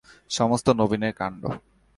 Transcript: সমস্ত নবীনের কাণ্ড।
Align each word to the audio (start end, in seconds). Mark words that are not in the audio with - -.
সমস্ত 0.31 0.67
নবীনের 0.71 1.13
কাণ্ড। 1.13 1.43